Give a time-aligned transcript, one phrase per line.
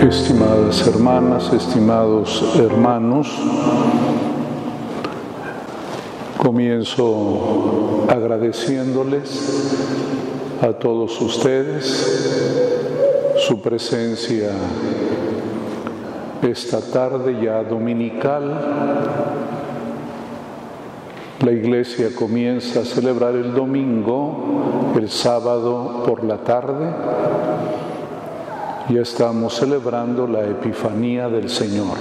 [0.00, 3.28] Estimadas hermanas, estimados hermanos,
[6.38, 11.84] comienzo agradeciéndoles a todos ustedes
[13.46, 14.52] su presencia
[16.40, 18.58] esta tarde ya dominical.
[21.44, 26.90] La iglesia comienza a celebrar el domingo, el sábado por la tarde
[28.92, 31.96] ya estamos celebrando la Epifanía del Señor.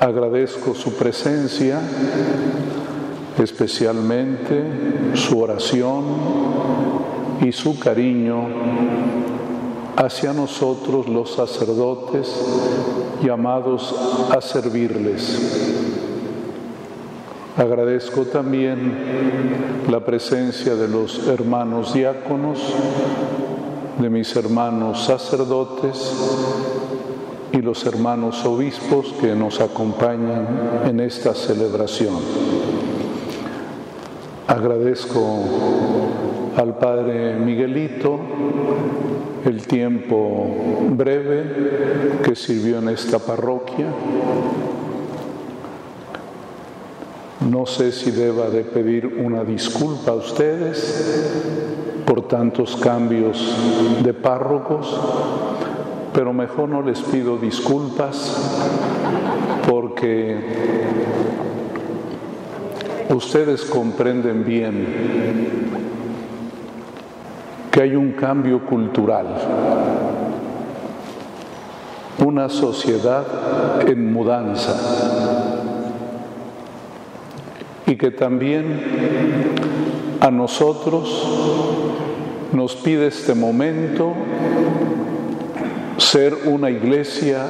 [0.00, 1.80] Agradezco su presencia,
[3.38, 4.64] especialmente
[5.14, 6.04] su oración
[7.40, 8.48] y su cariño
[9.96, 12.34] hacia nosotros los sacerdotes
[13.22, 13.94] llamados
[14.30, 15.84] a servirles.
[17.56, 22.58] Agradezco también la presencia de los hermanos diáconos
[23.98, 26.12] de mis hermanos sacerdotes
[27.52, 32.14] y los hermanos obispos que nos acompañan en esta celebración.
[34.48, 35.44] Agradezco
[36.56, 38.18] al Padre Miguelito
[39.44, 40.48] el tiempo
[40.90, 43.86] breve que sirvió en esta parroquia.
[47.48, 53.56] No sé si deba de pedir una disculpa a ustedes por tantos cambios
[54.02, 55.00] de párrocos,
[56.12, 58.60] pero mejor no les pido disculpas
[59.68, 60.38] porque
[63.08, 64.86] ustedes comprenden bien
[67.70, 69.26] que hay un cambio cultural,
[72.24, 73.24] una sociedad
[73.88, 74.76] en mudanza
[77.86, 78.80] y que también
[80.20, 81.83] a nosotros
[82.54, 84.14] nos pide este momento
[85.98, 87.46] ser una iglesia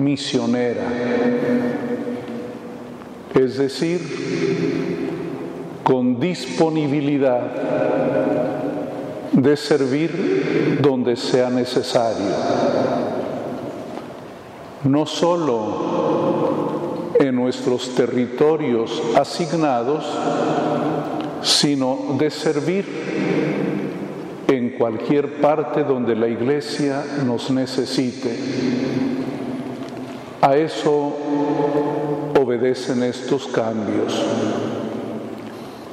[0.00, 0.84] misionera,
[3.34, 4.00] es decir,
[5.84, 7.42] con disponibilidad
[9.32, 12.34] de servir donde sea necesario,
[14.84, 15.98] no solo
[17.20, 20.06] en nuestros territorios asignados,
[21.42, 23.47] sino de servir
[24.78, 28.38] cualquier parte donde la iglesia nos necesite.
[30.40, 31.16] A eso
[32.40, 34.24] obedecen estos cambios.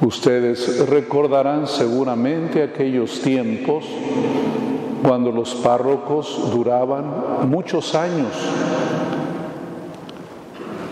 [0.00, 3.84] Ustedes recordarán seguramente aquellos tiempos
[5.02, 8.32] cuando los párrocos duraban muchos años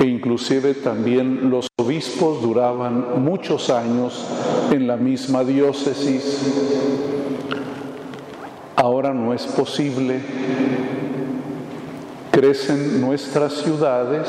[0.00, 4.26] e inclusive también los obispos duraban muchos años
[4.70, 7.03] en la misma diócesis
[8.76, 10.20] ahora no es posible.
[12.30, 14.28] Crecen nuestras ciudades,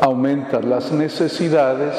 [0.00, 1.94] aumentan las necesidades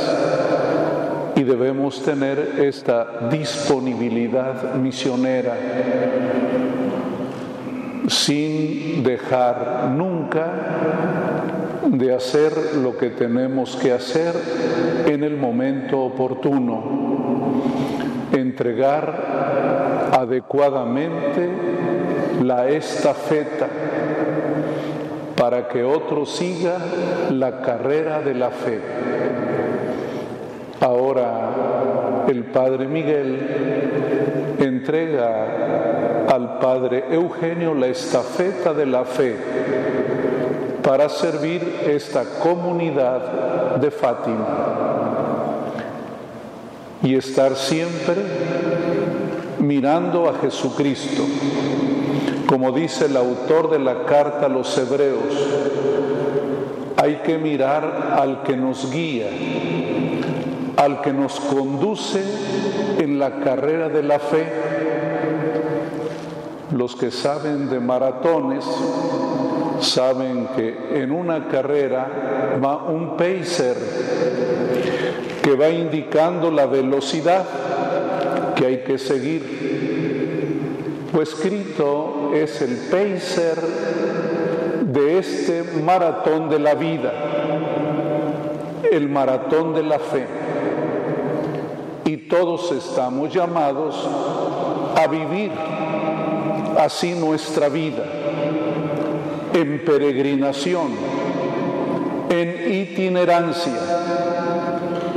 [1.36, 5.56] y debemos tener esta disponibilidad misionera
[8.08, 10.48] sin dejar nunca
[11.90, 14.34] de hacer lo que tenemos que hacer
[15.06, 16.84] en el momento oportuno,
[18.32, 19.77] entregar
[20.12, 21.50] adecuadamente
[22.44, 23.68] la estafeta
[25.36, 26.78] para que otro siga
[27.32, 28.80] la carrera de la fe.
[30.82, 39.36] Ahora el Padre Miguel entrega al Padre Eugenio la estafeta de la fe
[40.84, 44.48] para servir esta comunidad de Fátima
[47.04, 48.16] y estar siempre
[49.60, 51.24] mirando a Jesucristo.
[52.48, 55.34] Como dice el autor de la carta a los hebreos,
[56.96, 59.28] hay que mirar al que nos guía,
[60.78, 62.24] al que nos conduce
[62.98, 64.48] en la carrera de la fe.
[66.72, 68.66] Los que saben de maratones
[69.80, 73.78] saben que en una carrera va un pacer
[75.42, 77.46] que va indicando la velocidad
[78.58, 79.44] que hay que seguir.
[81.14, 83.58] Lo escrito es el pacer
[84.84, 87.14] de este maratón de la vida,
[88.92, 90.26] el maratón de la fe.
[92.06, 93.96] Y todos estamos llamados
[94.96, 95.52] a vivir
[96.78, 98.04] así nuestra vida,
[99.54, 100.92] en peregrinación,
[102.30, 103.74] en itinerancia.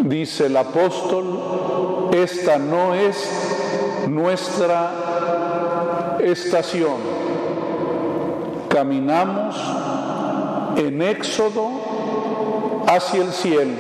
[0.03, 1.40] Dice el apóstol,
[2.13, 6.97] esta no es nuestra estación,
[8.69, 9.57] caminamos
[10.77, 11.71] en éxodo
[12.87, 13.75] hacia el cielo.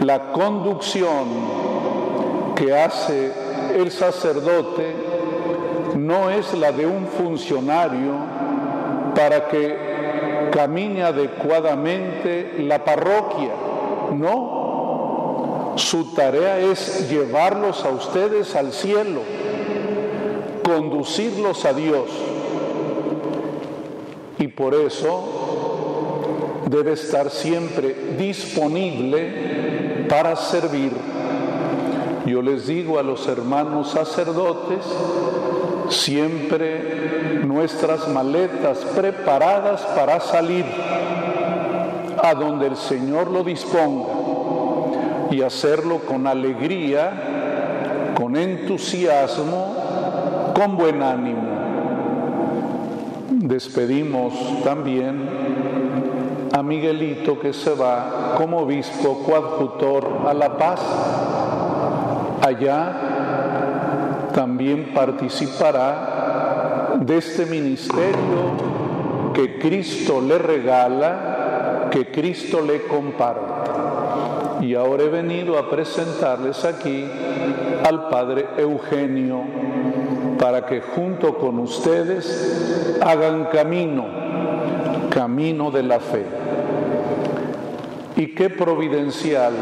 [0.00, 1.28] La conducción
[2.56, 3.32] que hace
[3.76, 4.94] el sacerdote
[5.96, 8.14] no es la de un funcionario
[9.14, 13.50] para que camine adecuadamente la parroquia,
[14.14, 14.61] no.
[15.76, 19.20] Su tarea es llevarlos a ustedes al cielo,
[20.62, 22.10] conducirlos a Dios.
[24.38, 26.20] Y por eso
[26.66, 30.92] debe estar siempre disponible para servir.
[32.26, 34.84] Yo les digo a los hermanos sacerdotes,
[35.88, 40.64] siempre nuestras maletas preparadas para salir
[42.22, 44.31] a donde el Señor lo disponga
[45.32, 51.48] y hacerlo con alegría, con entusiasmo, con buen ánimo.
[53.30, 55.26] Despedimos también
[56.52, 60.80] a Miguelito que se va como obispo coadjutor a La Paz.
[62.42, 73.51] Allá también participará de este ministerio que Cristo le regala, que Cristo le comparte.
[74.62, 77.04] Y ahora he venido a presentarles aquí
[77.84, 79.42] al Padre Eugenio
[80.38, 84.06] para que junto con ustedes hagan camino,
[85.10, 86.24] camino de la fe.
[88.14, 89.52] Y qué providencial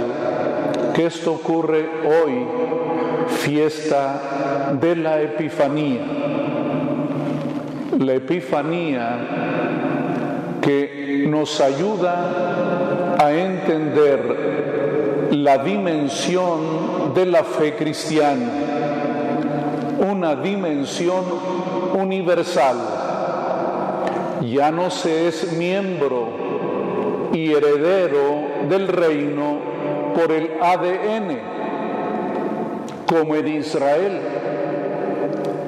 [0.94, 2.44] que esto ocurre hoy
[3.28, 6.02] fiesta de la Epifanía.
[7.98, 9.18] La Epifanía
[10.60, 14.59] que nos ayuda a entender
[15.30, 18.50] la dimensión de la fe cristiana,
[20.10, 21.24] una dimensión
[21.94, 22.76] universal.
[24.42, 29.58] Ya no se es miembro y heredero del reino
[30.14, 31.38] por el ADN,
[33.06, 34.20] como en Israel.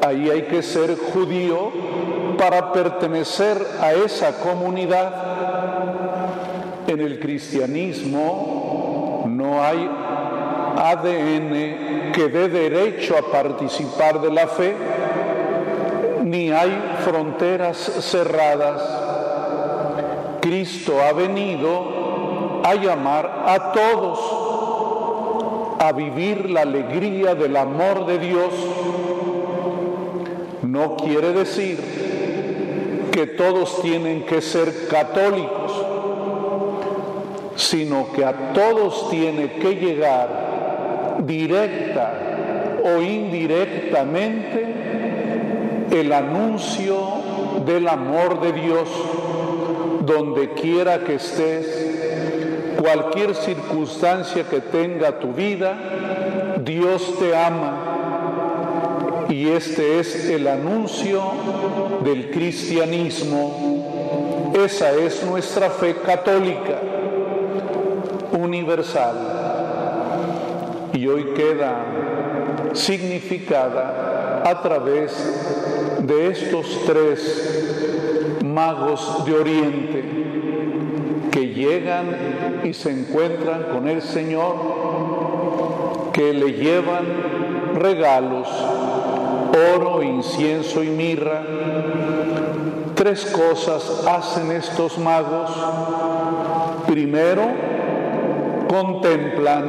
[0.05, 1.71] Ahí hay que ser judío
[2.37, 5.13] para pertenecer a esa comunidad.
[6.89, 8.52] En el cristianismo
[9.43, 9.91] no hay
[10.77, 14.77] ADN que dé derecho a participar de la fe,
[16.25, 16.73] ni hay
[17.05, 18.81] fronteras cerradas.
[20.41, 24.19] Cristo ha venido a llamar a todos
[25.81, 28.55] a vivir la alegría del amor de Dios,
[30.63, 35.62] no quiere decir que todos tienen que ser católicos,
[37.63, 42.13] sino que a todos tiene que llegar directa
[42.85, 44.75] o indirectamente
[45.91, 46.99] el anuncio
[47.65, 48.89] del amor de Dios
[50.05, 51.93] donde quiera que estés
[52.83, 59.27] cualquier circunstancia que tenga tu vida, Dios te ama.
[59.29, 61.23] Y este es el anuncio
[62.05, 64.53] del cristianismo.
[64.65, 66.81] Esa es nuestra fe católica,
[68.53, 69.17] universal.
[70.93, 71.87] Y hoy queda
[72.75, 80.05] significada a través de estos tres magos de Oriente
[81.31, 84.55] que llegan y se encuentran con el Señor,
[86.13, 87.07] que le llevan
[87.75, 88.49] regalos,
[89.75, 91.43] oro, incienso y mirra.
[92.95, 95.51] Tres cosas hacen estos magos.
[96.87, 97.72] Primero,
[98.73, 99.65] contemplan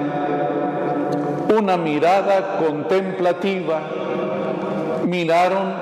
[1.54, 3.82] una mirada contemplativa.
[5.06, 5.74] Miraron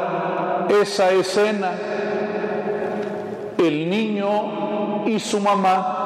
[0.81, 1.71] esa escena.
[3.59, 5.97] El niño y su mamá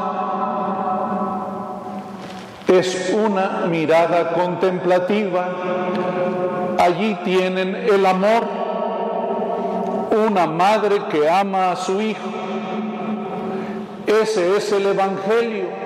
[2.68, 5.48] es una mirada contemplativa.
[6.78, 8.44] Allí tienen el amor,
[10.28, 12.28] una madre que ama a su hijo.
[14.06, 15.85] Ese es el Evangelio.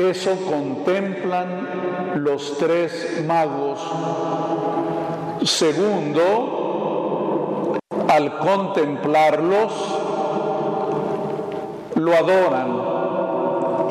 [0.00, 3.78] Eso contemplan los tres magos.
[5.44, 6.58] Segundo,
[8.08, 9.72] al contemplarlos,
[11.96, 12.80] lo adoran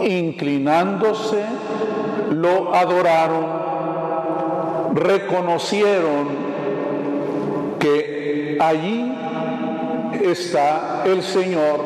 [0.04, 1.46] inclinándose,
[2.32, 3.46] lo adoraron,
[4.96, 6.28] reconocieron
[7.78, 9.16] que allí
[10.24, 11.82] está el Señor,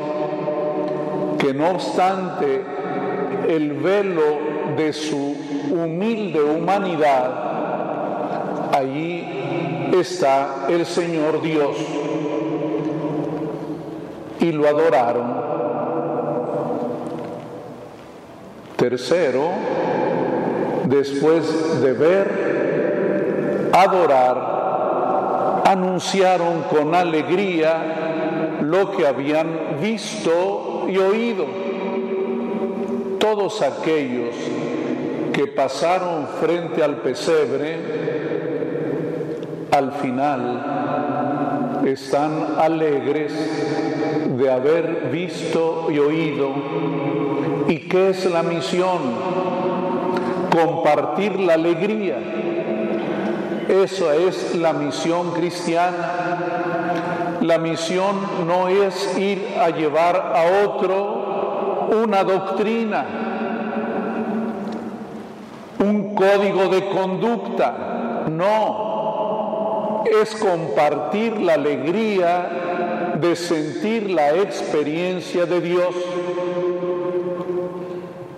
[1.38, 2.83] que no obstante
[3.48, 4.40] el velo
[4.78, 5.36] de su
[5.72, 7.32] humilde humanidad,
[8.74, 9.26] allí
[9.94, 11.76] está el Señor Dios.
[14.40, 15.42] y lo adoraron.
[18.76, 19.52] Tercero,
[20.86, 31.63] después de ver, adorar, anunciaron con alegría lo que habían visto y oído.
[33.44, 34.34] Todos aquellos
[35.34, 37.76] que pasaron frente al pesebre,
[39.70, 43.34] al final están alegres
[44.38, 46.52] de haber visto y oído.
[47.68, 49.00] ¿Y qué es la misión?
[50.50, 52.20] Compartir la alegría.
[53.68, 57.40] Eso es la misión cristiana.
[57.42, 58.16] La misión
[58.48, 61.24] no es ir a llevar a otro
[61.92, 63.33] una doctrina,
[66.24, 68.26] código de conducta.
[68.30, 75.94] No, es compartir la alegría de sentir la experiencia de Dios.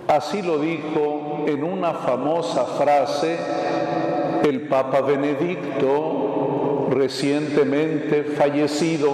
[0.08, 3.38] Así lo dijo en una famosa frase
[4.44, 9.12] el Papa Benedicto, recientemente fallecido.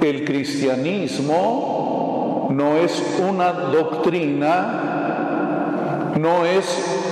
[0.00, 7.05] El cristianismo no es una doctrina, no es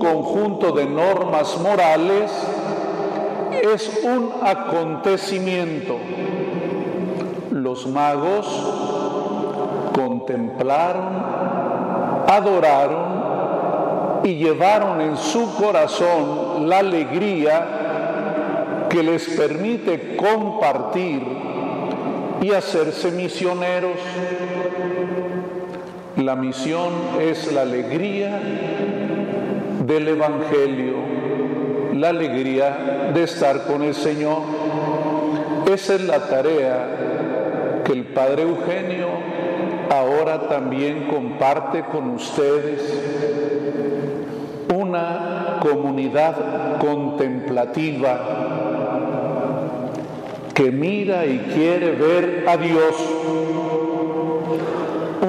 [0.00, 2.32] conjunto de normas morales,
[3.62, 5.98] es un acontecimiento.
[7.52, 8.48] Los magos
[9.94, 11.22] contemplaron,
[12.26, 13.20] adoraron
[14.24, 21.22] y llevaron en su corazón la alegría que les permite compartir
[22.40, 23.98] y hacerse misioneros.
[26.16, 26.90] La misión
[27.20, 28.40] es la alegría
[29.90, 30.94] del Evangelio,
[31.94, 34.38] la alegría de estar con el Señor.
[35.68, 39.08] Esa es la tarea que el Padre Eugenio
[39.90, 42.80] ahora también comparte con ustedes.
[44.72, 48.20] Una comunidad contemplativa
[50.54, 52.94] que mira y quiere ver a Dios,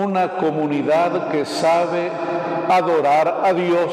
[0.03, 2.11] una comunidad que sabe
[2.69, 3.91] adorar a Dios,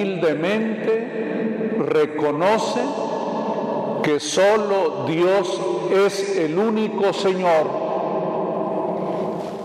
[0.00, 2.80] humildemente reconoce
[4.02, 5.60] que solo Dios
[6.06, 7.90] es el único Señor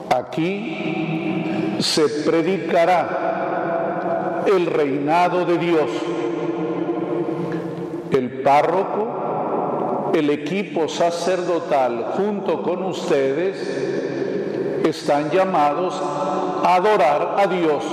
[0.10, 5.90] Aquí se predicará el reinado de Dios.
[8.12, 13.58] El párroco, el equipo sacerdotal junto con ustedes
[14.86, 16.00] están llamados
[16.64, 17.84] a adorar a Dios.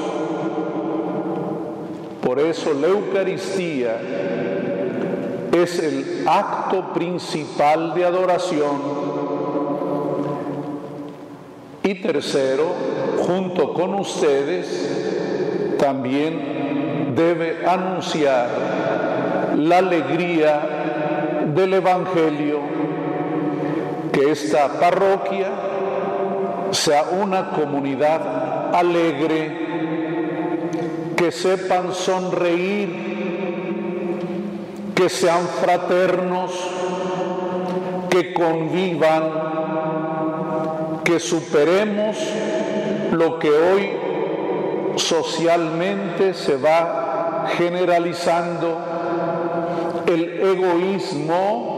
[2.32, 4.00] Por eso la Eucaristía
[5.52, 8.80] es el acto principal de adoración.
[11.82, 12.72] Y tercero,
[13.18, 18.48] junto con ustedes, también debe anunciar
[19.58, 22.60] la alegría del Evangelio,
[24.10, 25.50] que esta parroquia
[26.70, 29.61] sea una comunidad alegre,
[31.32, 32.88] sepan sonreír,
[34.94, 36.52] que sean fraternos,
[38.08, 39.42] que convivan
[41.04, 42.16] que superemos
[43.10, 43.90] lo que hoy
[44.96, 48.78] socialmente se va generalizando,
[50.06, 51.72] el egoísmo,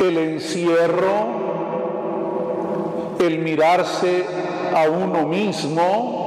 [0.00, 1.38] el encierro,
[3.20, 4.24] el mirarse
[4.74, 6.17] a uno mismo,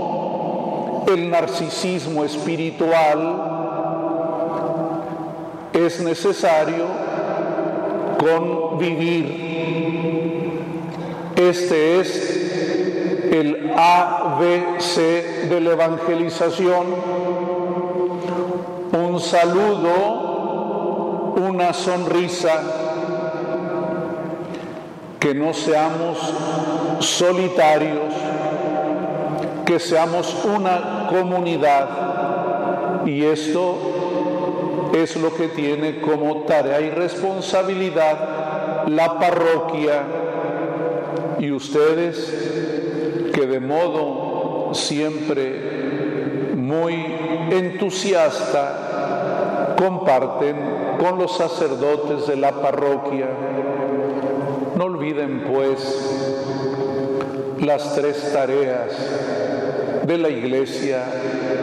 [1.07, 3.59] el narcisismo espiritual,
[5.73, 6.85] es necesario
[8.19, 9.51] convivir.
[11.35, 12.41] Este es
[13.31, 14.95] el ABC
[15.49, 16.85] de la evangelización,
[18.91, 20.21] un saludo,
[21.37, 22.61] una sonrisa,
[25.19, 26.17] que no seamos
[26.99, 28.10] solitarios,
[29.71, 33.05] que seamos una comunidad.
[33.05, 40.03] Y esto es lo que tiene como tarea y responsabilidad la parroquia
[41.39, 47.05] y ustedes que de modo siempre muy
[47.49, 48.17] entusiasta
[49.77, 50.57] comparten
[50.99, 53.29] con los sacerdotes de la parroquia.
[54.75, 55.79] No olviden pues
[57.61, 59.40] las tres tareas
[60.03, 61.05] de la iglesia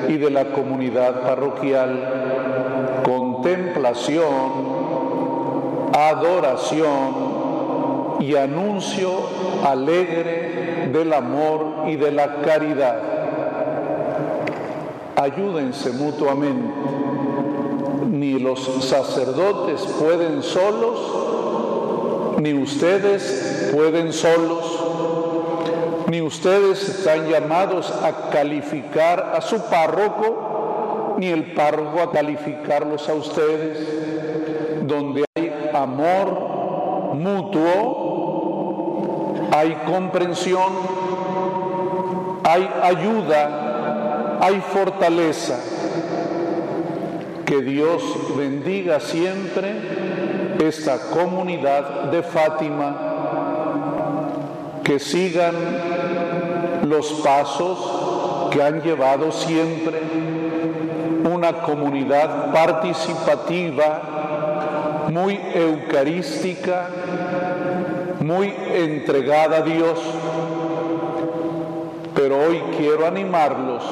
[0.09, 4.78] y de la comunidad parroquial, contemplación,
[5.92, 7.28] adoración
[8.21, 9.11] y anuncio
[9.64, 12.99] alegre del amor y de la caridad.
[15.16, 16.73] Ayúdense mutuamente.
[18.11, 24.88] Ni los sacerdotes pueden solos, ni ustedes pueden solos,
[26.09, 33.15] ni ustedes están llamados a calificar a su párroco, ni el párroco a calificarlos a
[33.15, 34.87] ustedes.
[34.87, 38.15] Donde hay amor mutuo,
[39.53, 40.73] hay comprensión,
[42.45, 45.59] hay ayuda, hay fortaleza.
[47.45, 48.03] Que Dios
[48.37, 52.97] bendiga siempre esta comunidad de Fátima,
[54.85, 55.55] que sigan
[56.88, 57.78] los pasos
[58.50, 60.00] que han llevado siempre
[61.25, 66.88] una comunidad participativa, muy eucarística,
[68.21, 70.00] muy entregada a Dios.
[72.14, 73.83] Pero hoy quiero animarlos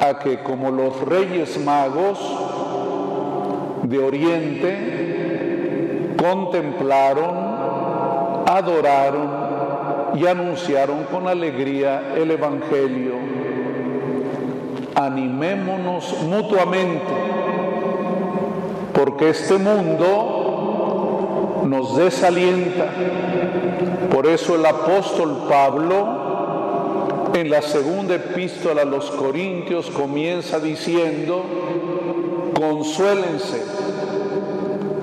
[0.00, 2.18] a que como los reyes magos
[3.84, 7.34] de Oriente contemplaron,
[8.46, 9.33] adoraron
[10.14, 13.14] y anunciaron con alegría el Evangelio.
[14.94, 17.12] Animémonos mutuamente,
[18.92, 22.86] porque este mundo nos desalienta.
[24.12, 26.22] Por eso el apóstol Pablo
[27.34, 31.42] en la segunda epístola a los Corintios comienza diciendo,
[32.54, 33.60] consuélense,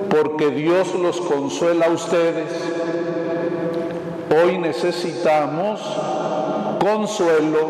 [0.10, 2.81] porque Dios los consuela a ustedes.
[4.34, 5.82] Hoy necesitamos
[6.80, 7.68] consuelo,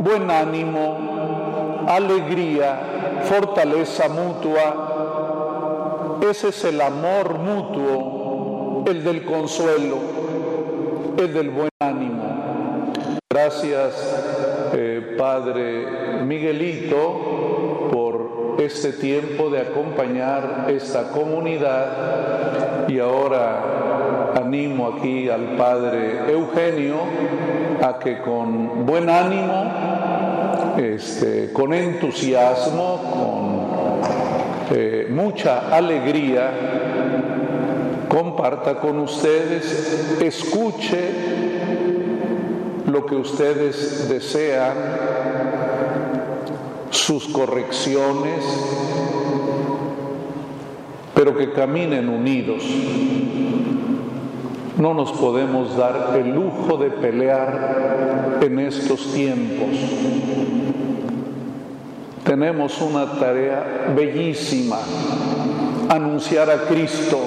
[0.00, 6.18] buen ánimo, alegría, fortaleza mutua.
[6.20, 9.96] Ese es el amor mutuo, el del consuelo,
[11.16, 12.92] el del buen ánimo.
[13.30, 23.83] Gracias, eh, Padre Miguelito, por este tiempo de acompañar esta comunidad y ahora
[24.34, 26.96] animo aquí al Padre Eugenio
[27.82, 29.70] a que con buen ánimo,
[30.76, 33.00] este, con entusiasmo,
[34.70, 36.50] con eh, mucha alegría,
[38.08, 41.10] comparta con ustedes, escuche
[42.86, 44.74] lo que ustedes desean,
[46.90, 48.44] sus correcciones,
[51.14, 52.62] pero que caminen unidos.
[54.84, 59.78] No nos podemos dar el lujo de pelear en estos tiempos.
[62.22, 64.76] Tenemos una tarea bellísima,
[65.88, 67.18] anunciar a Cristo.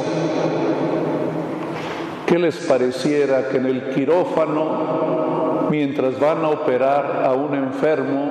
[2.27, 8.29] ¿Qué les pareciera que en el quirófano mientras van a operar a un enfermo,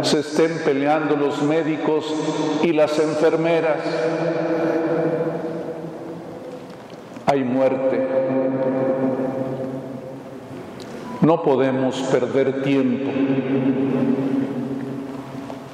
[0.00, 2.06] se estén peleando los médicos
[2.62, 3.80] y las enfermeras.
[7.26, 8.23] Hay muerte.
[11.24, 13.10] No podemos perder tiempo.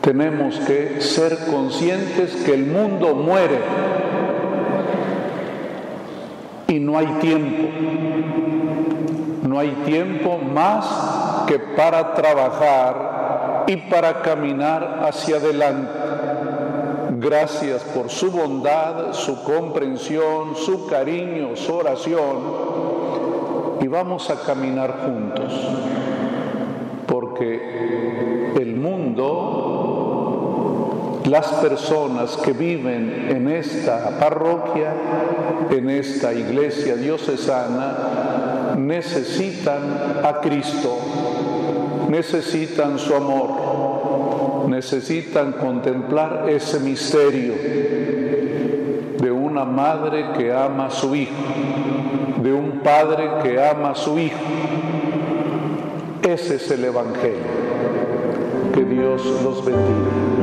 [0.00, 3.58] Tenemos que ser conscientes que el mundo muere
[6.68, 7.68] y no hay tiempo
[9.50, 15.90] no hay tiempo más que para trabajar y para caminar hacia adelante.
[17.18, 22.69] Gracias por su bondad, su comprensión, su cariño, su oración.
[23.81, 25.53] Y vamos a caminar juntos,
[27.07, 30.03] porque el mundo,
[31.25, 34.93] las personas que viven en esta parroquia,
[35.71, 40.99] en esta iglesia diocesana, necesitan a Cristo,
[42.09, 47.55] necesitan su amor, necesitan contemplar ese misterio
[49.61, 51.35] una madre que ama a su hijo,
[52.42, 54.38] de un padre que ama a su hijo.
[56.23, 57.61] Ese es el Evangelio.
[58.73, 60.39] Que Dios los bendiga.